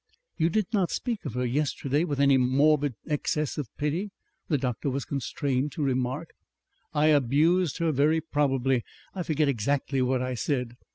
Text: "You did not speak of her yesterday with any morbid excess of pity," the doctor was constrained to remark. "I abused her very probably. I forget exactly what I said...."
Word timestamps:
"You 0.35 0.49
did 0.49 0.65
not 0.73 0.89
speak 0.89 1.25
of 1.25 1.35
her 1.35 1.45
yesterday 1.45 2.05
with 2.05 2.19
any 2.19 2.35
morbid 2.35 2.95
excess 3.05 3.59
of 3.59 3.69
pity," 3.77 4.09
the 4.47 4.57
doctor 4.57 4.89
was 4.89 5.05
constrained 5.05 5.71
to 5.73 5.83
remark. 5.83 6.33
"I 6.91 7.09
abused 7.09 7.77
her 7.77 7.91
very 7.91 8.19
probably. 8.19 8.83
I 9.13 9.21
forget 9.21 9.47
exactly 9.47 10.01
what 10.01 10.23
I 10.23 10.33
said...." 10.33 10.75